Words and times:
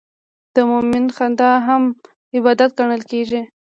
د 0.55 0.57
مؤمن 0.71 1.05
خندا 1.15 1.51
هم 1.67 1.83
عبادت 2.37 2.69
ګڼل 2.79 3.01
کېږي. 3.11 3.41